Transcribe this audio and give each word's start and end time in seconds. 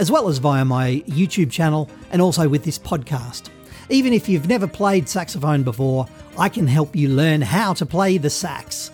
as 0.00 0.10
well 0.10 0.28
as 0.28 0.38
via 0.38 0.64
my 0.64 1.02
YouTube 1.06 1.50
channel 1.50 1.86
and 2.10 2.22
also 2.22 2.48
with 2.48 2.64
this 2.64 2.78
podcast. 2.78 3.50
Even 3.90 4.14
if 4.14 4.30
you've 4.30 4.48
never 4.48 4.66
played 4.66 5.06
saxophone 5.06 5.62
before, 5.62 6.06
I 6.38 6.48
can 6.48 6.66
help 6.66 6.96
you 6.96 7.10
learn 7.10 7.42
how 7.42 7.74
to 7.74 7.84
play 7.84 8.16
the 8.16 8.30
sax. 8.30 8.92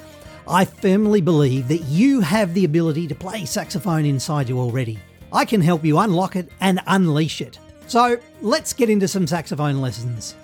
I 0.49 0.65
firmly 0.65 1.21
believe 1.21 1.69
that 1.69 1.85
you 1.85 2.23
have 2.23 2.55
the 2.55 2.65
ability 2.65 3.07
to 3.07 3.15
play 3.15 3.45
saxophone 3.45 4.05
inside 4.05 4.49
you 4.49 4.59
already. 4.59 4.99
I 5.33 5.45
can 5.45 5.61
help 5.61 5.85
you 5.85 5.97
unlock 5.99 6.35
it 6.35 6.51
and 6.61 6.81
unleash 6.89 7.41
it. 7.41 7.61
So 7.87 8.19
let's 8.43 8.73
get 8.73 8.91
into 8.91 9.07
some 9.07 9.29
saxophone 9.29 9.81
lessons. 9.81 10.35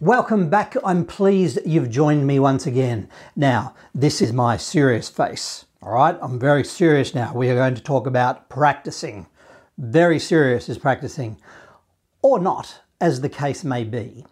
Welcome 0.00 0.50
back. 0.50 0.74
I'm 0.84 1.04
pleased 1.06 1.60
you've 1.64 1.88
joined 1.88 2.26
me 2.26 2.40
once 2.40 2.66
again. 2.66 3.08
Now, 3.36 3.76
this 3.94 4.20
is 4.20 4.32
my 4.32 4.56
serious 4.56 5.08
face. 5.08 5.66
All 5.80 5.92
right, 5.92 6.18
I'm 6.20 6.40
very 6.40 6.64
serious 6.64 7.14
now. 7.14 7.32
We 7.32 7.48
are 7.48 7.54
going 7.54 7.76
to 7.76 7.82
talk 7.82 8.08
about 8.08 8.48
practicing. 8.48 9.26
Very 9.80 10.18
serious 10.18 10.68
is 10.68 10.76
practicing, 10.76 11.38
or 12.20 12.38
not, 12.38 12.82
as 13.00 13.22
the 13.22 13.30
case 13.30 13.64
may 13.64 13.82
be. 13.82 14.26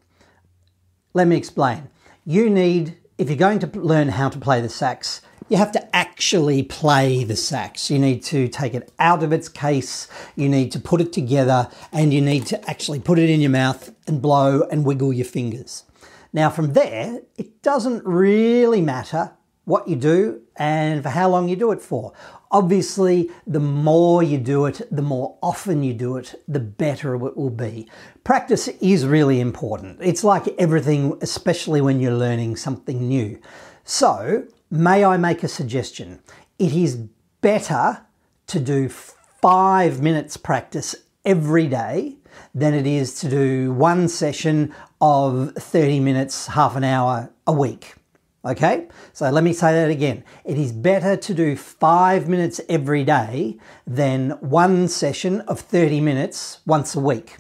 Let 1.15 1.27
me 1.27 1.39
explain. 1.39 1.89
You 2.27 2.51
need 2.51 2.99
if 3.17 3.31
you're 3.31 3.39
going 3.39 3.59
to 3.61 3.81
learn 3.81 4.11
how 4.11 4.29
to 4.29 4.39
play 4.39 4.61
the 4.61 4.69
sax, 4.69 5.23
you 5.49 5.57
have 5.57 5.73
to 5.73 5.97
actually 5.97 6.63
play 6.63 7.25
the 7.25 7.35
sax. 7.35 7.91
You 7.91 7.99
need 7.99 8.23
to 8.25 8.47
take 8.49 8.75
it 8.75 8.93
out 8.99 9.23
of 9.23 9.33
its 9.33 9.49
case, 9.49 10.07
you 10.37 10.51
need 10.51 10.71
to 10.73 10.81
put 10.81 11.01
it 11.01 11.15
together, 11.15 11.71
and 11.93 12.13
you 12.13 12.21
need 12.21 12.45
to 12.49 12.71
actually 12.71 13.01
put 13.01 13.19
it 13.19 13.31
in 13.31 13.41
your 13.41 13.51
mouth 13.51 13.95
and 14.07 14.21
blow 14.21 14.69
and 14.71 14.85
wiggle 14.85 15.15
your 15.15 15.25
fingers. 15.25 15.85
Now, 16.31 16.51
from 16.51 16.75
there, 16.75 17.23
it 17.39 17.63
doesn't 17.63 18.05
really 18.05 18.83
matter 18.83 19.33
what 19.65 19.89
you 19.89 19.97
do 19.97 20.43
and 20.57 21.03
for 21.03 21.11
how 21.11 21.29
long 21.29 21.49
you 21.49 21.57
do 21.57 21.73
it 21.73 21.83
for. 21.83 22.13
Obviously, 22.51 23.31
the 23.47 23.61
more 23.61 24.23
you 24.23 24.39
do 24.39 24.65
it, 24.65 24.81
the 24.91 25.03
more 25.03 25.37
often 25.43 25.83
you 25.83 25.93
do 25.93 26.17
it, 26.17 26.35
the 26.49 26.61
better 26.61 27.15
it 27.15 27.37
will 27.37 27.51
be. 27.51 27.87
Practice 28.25 28.69
is 28.81 29.07
really 29.07 29.41
important. 29.41 29.99
It's 30.01 30.25
like 30.25 30.49
everything, 30.59 31.19
especially 31.21 31.81
when 31.81 32.01
you're 32.01 32.15
learning 32.15 32.57
something 32.57 33.07
new. 33.07 33.39
So, 33.85 34.47
may 34.71 35.05
I 35.05 35.19
make 35.19 35.43
a 35.43 35.49
suggestion? 35.49 36.21
It 36.59 36.73
is 36.73 36.97
better 37.41 38.03
to 38.47 38.61
do 38.61 38.89
five 38.89 40.01
minutes 40.01 40.37
practice 40.39 40.95
every 41.25 41.67
day 41.67 42.17
than 42.55 42.73
it 42.73 42.87
is 42.87 43.21
to 43.21 43.29
do 43.29 43.73
one 43.73 44.09
session 44.09 44.75
of 45.01 45.53
30 45.55 46.01
minutes, 46.01 46.47
half 46.49 46.77
an 46.77 46.85
hour 46.85 47.31
a 47.47 47.53
week. 47.53 47.98
Okay, 48.45 48.87
so 49.13 49.29
let 49.31 49.43
me 49.43 49.53
say 49.53 49.73
that 49.73 49.91
again. 49.91 50.23
It 50.45 50.59
is 50.59 50.71
better 50.71 51.17
to 51.17 51.35
do 51.35 51.57
five 51.57 52.29
minutes 52.29 52.61
every 52.69 53.03
day 53.03 53.59
than 53.85 54.31
one 54.41 54.87
session 54.87 55.41
of 55.43 55.59
30 55.59 56.01
minutes 56.01 56.61
once 56.65 56.95
a 56.95 57.01
week. 57.01 57.39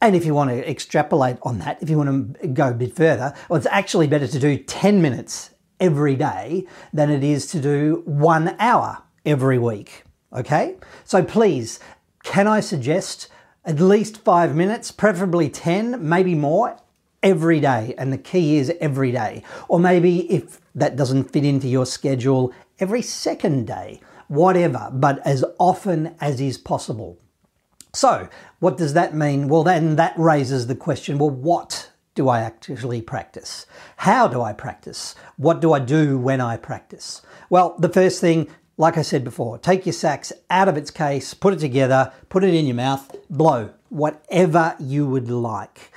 And 0.00 0.14
if 0.14 0.24
you 0.24 0.32
want 0.32 0.50
to 0.50 0.70
extrapolate 0.70 1.38
on 1.42 1.58
that, 1.58 1.82
if 1.82 1.90
you 1.90 1.96
want 1.96 2.40
to 2.40 2.46
go 2.48 2.68
a 2.68 2.74
bit 2.74 2.94
further, 2.94 3.34
well, 3.48 3.56
it's 3.56 3.66
actually 3.66 4.06
better 4.06 4.28
to 4.28 4.38
do 4.38 4.58
10 4.58 5.02
minutes 5.02 5.50
every 5.80 6.14
day 6.14 6.66
than 6.92 7.10
it 7.10 7.24
is 7.24 7.46
to 7.48 7.60
do 7.60 8.02
one 8.04 8.54
hour 8.60 9.02
every 9.26 9.58
week. 9.58 10.04
Okay, 10.32 10.76
so 11.04 11.24
please, 11.24 11.80
can 12.22 12.46
I 12.46 12.60
suggest 12.60 13.28
at 13.64 13.80
least 13.80 14.18
five 14.18 14.54
minutes, 14.54 14.90
preferably 14.90 15.48
10, 15.48 16.06
maybe 16.06 16.34
more, 16.34 16.76
every 17.24 17.58
day. 17.58 17.94
And 17.98 18.12
the 18.12 18.18
key 18.18 18.58
is 18.58 18.72
every 18.80 19.10
day. 19.10 19.42
Or 19.66 19.80
maybe 19.80 20.30
if 20.30 20.60
that 20.76 20.94
doesn't 20.94 21.32
fit 21.32 21.44
into 21.44 21.66
your 21.66 21.86
schedule, 21.86 22.52
every 22.78 23.02
second 23.02 23.66
day, 23.66 24.00
whatever, 24.28 24.90
but 24.92 25.26
as 25.26 25.44
often 25.58 26.14
as 26.20 26.40
is 26.40 26.58
possible. 26.58 27.18
So, 27.92 28.28
what 28.60 28.76
does 28.76 28.92
that 28.94 29.14
mean? 29.14 29.48
Well, 29.48 29.64
then 29.64 29.96
that 29.96 30.14
raises 30.18 30.66
the 30.66 30.74
question 30.74 31.18
well, 31.18 31.30
what 31.30 31.90
do 32.14 32.28
I 32.28 32.40
actually 32.40 33.00
practice? 33.02 33.66
How 33.98 34.28
do 34.28 34.40
I 34.40 34.52
practice? 34.52 35.14
What 35.36 35.60
do 35.60 35.72
I 35.72 35.78
do 35.78 36.18
when 36.18 36.40
I 36.40 36.56
practice? 36.56 37.22
Well, 37.50 37.76
the 37.78 37.88
first 37.88 38.20
thing, 38.20 38.48
like 38.76 38.98
I 38.98 39.02
said 39.02 39.22
before, 39.24 39.58
take 39.58 39.86
your 39.86 39.92
sax 39.92 40.32
out 40.50 40.68
of 40.68 40.76
its 40.76 40.90
case, 40.90 41.34
put 41.34 41.54
it 41.54 41.60
together, 41.60 42.12
put 42.28 42.44
it 42.44 42.54
in 42.54 42.66
your 42.66 42.76
mouth, 42.76 43.14
blow, 43.30 43.70
whatever 43.90 44.76
you 44.80 45.06
would 45.06 45.30
like 45.30 45.92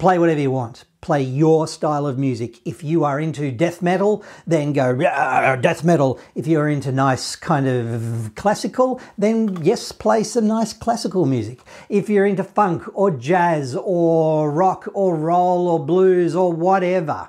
play 0.00 0.18
whatever 0.18 0.40
you 0.40 0.50
want. 0.50 0.84
Play 1.02 1.22
your 1.22 1.68
style 1.68 2.06
of 2.06 2.18
music. 2.18 2.66
If 2.66 2.82
you 2.82 3.04
are 3.04 3.20
into 3.20 3.52
death 3.52 3.82
metal, 3.82 4.24
then 4.46 4.72
go 4.72 4.98
ah, 5.06 5.56
death 5.56 5.84
metal. 5.84 6.18
If 6.34 6.46
you're 6.46 6.70
into 6.70 6.90
nice 6.90 7.36
kind 7.36 7.68
of 7.68 8.34
classical, 8.34 9.00
then 9.18 9.62
yes, 9.62 9.92
play 9.92 10.24
some 10.24 10.46
nice 10.46 10.72
classical 10.72 11.26
music. 11.26 11.60
If 11.90 12.08
you're 12.08 12.26
into 12.26 12.44
funk 12.44 12.84
or 12.94 13.10
jazz 13.10 13.76
or 13.76 14.50
rock 14.50 14.88
or 14.94 15.16
roll 15.16 15.68
or 15.68 15.78
blues 15.78 16.34
or 16.34 16.50
whatever, 16.50 17.28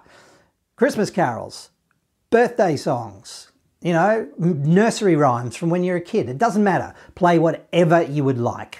Christmas 0.78 1.10
carols, 1.10 1.72
birthday 2.30 2.78
songs, 2.78 3.52
you 3.82 3.92
know, 3.92 4.30
nursery 4.38 5.18
rhymes 5.18 5.58
from 5.58 5.70
when 5.70 5.84
you're 5.84 5.98
a 5.98 6.02
kid. 6.02 6.30
It 6.30 6.38
doesn't 6.38 6.64
matter. 6.64 6.94
Play 7.16 7.38
whatever 7.38 8.02
you 8.02 8.24
would 8.24 8.38
like 8.38 8.80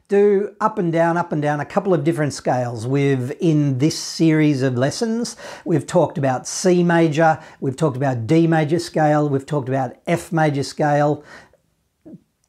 do 0.11 0.53
up 0.59 0.77
and 0.77 0.91
down, 0.91 1.15
up 1.15 1.31
and 1.31 1.41
down, 1.41 1.61
a 1.61 1.65
couple 1.65 1.93
of 1.93 2.03
different 2.03 2.33
scales. 2.33 2.85
We've, 2.85 3.31
in 3.39 3.77
this 3.77 3.97
series 3.97 4.61
of 4.61 4.77
lessons, 4.77 5.37
we've 5.63 5.87
talked 5.87 6.17
about 6.17 6.45
C 6.45 6.83
major, 6.83 7.39
we've 7.61 7.77
talked 7.77 7.95
about 7.95 8.27
D 8.27 8.45
major 8.45 8.77
scale, 8.77 9.29
we've 9.29 9.45
talked 9.45 9.69
about 9.69 9.95
F 10.05 10.33
major 10.33 10.63
scale, 10.63 11.23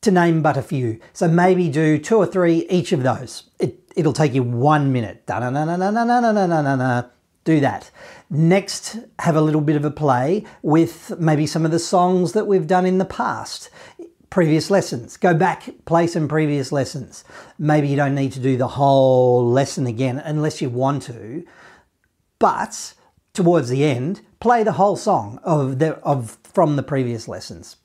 to 0.01 0.11
name 0.11 0.43
but 0.43 0.57
a 0.57 0.63
few. 0.63 0.99
So 1.13 1.29
maybe 1.29 1.69
do 1.69 1.99
two 1.99 2.17
or 2.17 2.27
three 2.27 2.67
each 2.69 2.91
of 2.91 3.05
those. 3.05 3.45
It, 3.61 3.79
it'll 3.95 4.13
take 4.13 4.35
you 4.35 4.43
one 4.43 4.93
minute. 4.93 5.25
Do 7.45 7.61
that. 7.61 7.91
Next, 8.29 8.99
have 9.21 9.37
a 9.37 9.41
little 9.41 9.61
bit 9.61 9.77
of 9.77 9.85
a 9.85 9.91
play 9.91 10.45
with 10.63 11.13
maybe 11.19 11.47
some 11.47 11.65
of 11.65 11.71
the 11.71 11.79
songs 11.79 12.33
that 12.33 12.49
we've 12.49 12.67
done 12.67 12.87
in 12.87 12.99
the 12.99 13.05
past 13.05 13.71
previous 14.33 14.71
lessons. 14.71 15.19
Go 15.19 15.35
back, 15.35 15.69
play 15.85 16.07
some 16.07 16.27
previous 16.27 16.73
lessons. 16.73 17.23
Maybe 17.59 17.89
you 17.89 17.97
don't 17.97 18.15
need 18.15 18.33
to 18.33 18.41
do 18.41 18.57
the 18.57 18.67
whole 18.67 19.47
lesson 19.47 19.87
again 19.87 20.19
unless 20.19 20.63
you 20.63 20.71
want 20.71 21.03
to. 21.03 21.45
But 22.39 22.95
towards 23.35 23.69
the 23.69 23.85
end, 23.85 24.23
play 24.41 24.63
the 24.63 24.73
whole 24.73 24.97
song 24.97 25.39
of 25.45 25.81
the 25.81 25.97
of 25.99 26.39
from 26.45 26.77
the 26.77 26.83
previous 26.83 27.29
lessons. 27.29 27.77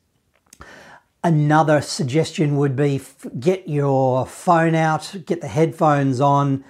Another 1.22 1.82
suggestion 1.82 2.56
would 2.56 2.74
be 2.74 2.98
get 3.38 3.68
your 3.68 4.24
phone 4.24 4.74
out, 4.74 5.16
get 5.26 5.42
the 5.42 5.48
headphones 5.48 6.18
on, 6.18 6.64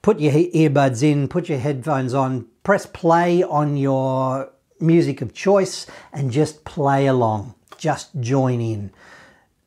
put 0.00 0.18
your 0.18 0.32
earbuds 0.32 1.02
in, 1.02 1.28
put 1.28 1.46
your 1.46 1.58
headphones 1.58 2.14
on, 2.14 2.46
press 2.62 2.86
play 2.86 3.42
on 3.42 3.76
your 3.76 4.50
music 4.80 5.20
of 5.20 5.34
choice 5.34 5.86
and 6.10 6.30
just 6.30 6.64
play 6.64 7.06
along. 7.06 7.54
Just 7.80 8.20
join 8.20 8.60
in 8.60 8.92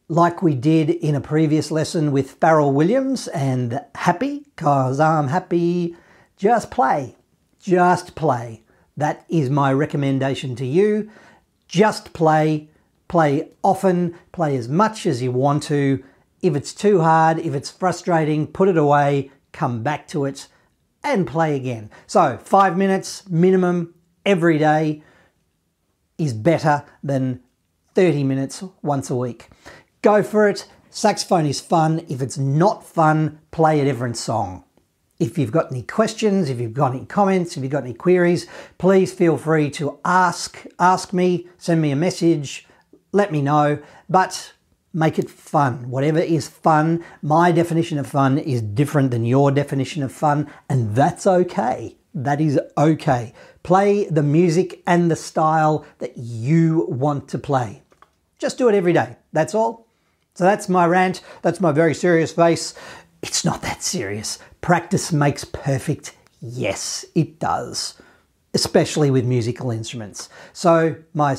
like 0.07 0.43
we 0.43 0.53
did 0.53 0.91
in 0.91 1.15
a 1.15 1.19
previous 1.19 1.71
lesson 1.71 2.11
with 2.11 2.39
Pharrell 2.39 2.71
Williams 2.71 3.27
and 3.29 3.83
Happy, 3.95 4.45
cause 4.55 4.99
I'm 4.99 5.29
happy. 5.29 5.95
Just 6.37 6.69
play. 6.69 7.15
Just 7.59 8.13
play. 8.13 8.61
That 8.95 9.25
is 9.29 9.49
my 9.49 9.73
recommendation 9.73 10.55
to 10.57 10.65
you. 10.65 11.09
Just 11.67 12.13
play. 12.13 12.69
Play 13.07 13.49
often. 13.63 14.13
Play 14.31 14.57
as 14.57 14.69
much 14.69 15.07
as 15.07 15.23
you 15.23 15.31
want 15.31 15.63
to. 15.63 16.03
If 16.43 16.55
it's 16.55 16.75
too 16.75 17.01
hard, 17.01 17.39
if 17.39 17.55
it's 17.55 17.71
frustrating, 17.71 18.45
put 18.45 18.69
it 18.69 18.77
away. 18.77 19.31
Come 19.53 19.81
back 19.81 20.07
to 20.09 20.25
it. 20.25 20.47
and 21.03 21.25
play 21.25 21.55
again. 21.55 21.89
So, 22.05 22.37
five 22.37 22.77
minutes 22.77 23.27
minimum 23.27 23.95
every 24.23 24.59
day 24.59 25.01
is 26.19 26.33
better 26.33 26.85
than 27.01 27.41
30 27.95 28.23
minutes 28.23 28.63
once 28.81 29.09
a 29.09 29.15
week. 29.15 29.49
Go 30.01 30.23
for 30.23 30.49
it. 30.49 30.67
Saxophone 30.89 31.45
is 31.45 31.59
fun. 31.59 32.05
If 32.09 32.21
it's 32.21 32.37
not 32.37 32.85
fun, 32.85 33.39
play 33.51 33.79
a 33.79 33.85
different 33.85 34.17
song. 34.17 34.63
If 35.19 35.37
you've 35.37 35.51
got 35.51 35.71
any 35.71 35.83
questions, 35.83 36.49
if 36.49 36.59
you've 36.59 36.73
got 36.73 36.93
any 36.93 37.05
comments, 37.05 37.55
if 37.55 37.63
you've 37.63 37.71
got 37.71 37.83
any 37.83 37.93
queries, 37.93 38.47
please 38.77 39.13
feel 39.13 39.37
free 39.37 39.69
to 39.71 39.99
ask 40.03 40.65
ask 40.79 41.13
me, 41.13 41.47
send 41.57 41.81
me 41.81 41.91
a 41.91 41.95
message, 41.95 42.67
let 43.11 43.31
me 43.31 43.41
know, 43.41 43.79
but 44.09 44.53
make 44.93 45.17
it 45.17 45.29
fun. 45.29 45.89
Whatever 45.89 46.19
is 46.19 46.47
fun, 46.47 47.03
my 47.21 47.51
definition 47.51 47.97
of 47.97 48.07
fun 48.07 48.37
is 48.37 48.61
different 48.61 49.11
than 49.11 49.25
your 49.25 49.51
definition 49.51 50.03
of 50.03 50.11
fun, 50.11 50.49
and 50.67 50.95
that's 50.95 51.25
okay. 51.25 51.95
That 52.13 52.41
is 52.41 52.59
okay. 52.77 53.33
Play 53.63 54.05
the 54.05 54.23
music 54.23 54.83
and 54.85 55.09
the 55.09 55.15
style 55.15 55.85
that 55.99 56.17
you 56.17 56.85
want 56.89 57.27
to 57.29 57.39
play. 57.39 57.82
Just 58.43 58.57
do 58.57 58.67
it 58.67 58.75
every 58.75 58.91
day. 58.91 59.15
That's 59.31 59.55
all. 59.55 59.87
So 60.35 60.43
that's 60.43 60.67
my 60.67 60.85
rant. 60.85 61.21
That's 61.43 61.61
my 61.61 61.71
very 61.71 61.93
serious 61.93 62.33
face. 62.33 62.73
It's 63.21 63.45
not 63.45 63.61
that 63.61 63.81
serious. 63.81 64.37
Practice 64.59 65.13
makes 65.13 65.45
perfect. 65.45 66.13
Yes, 66.41 67.05
it 67.15 67.39
does, 67.39 67.93
especially 68.53 69.09
with 69.09 69.23
musical 69.23 69.71
instruments. 69.71 70.27
So 70.51 70.97
my 71.13 71.37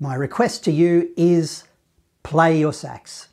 my 0.00 0.16
request 0.16 0.64
to 0.64 0.72
you 0.72 1.12
is 1.16 1.62
play 2.24 2.58
your 2.58 2.72
sax. 2.72 3.28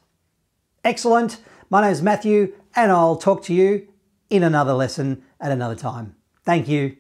Excellent. 0.84 1.40
My 1.72 1.82
name 1.82 1.92
is 1.94 2.04
Matthew, 2.04 2.54
and 2.76 2.92
I'll 2.92 3.16
talk 3.16 3.42
to 3.46 3.56
you 3.56 3.88
in 4.30 4.44
another 4.44 4.74
lesson 4.74 5.24
at 5.42 5.52
another 5.52 5.74
time. 5.74 6.16
Thank 6.46 6.68
you. 6.68 6.96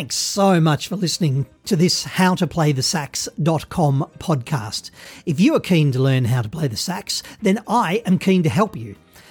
Thanks 0.00 0.16
so 0.16 0.62
much 0.62 0.88
for 0.88 0.96
listening 0.96 1.44
to 1.66 1.76
this 1.76 2.06
howtoplaythesax.com 2.06 4.10
podcast. 4.18 4.90
If 5.26 5.38
you 5.38 5.54
are 5.54 5.60
keen 5.60 5.92
to 5.92 5.98
learn 5.98 6.24
how 6.24 6.40
to 6.40 6.48
play 6.48 6.68
the 6.68 6.78
sax, 6.78 7.22
then 7.42 7.62
I 7.68 8.02
am 8.06 8.18
keen 8.18 8.42
to 8.44 8.48
help 8.48 8.76
you. 8.76 8.96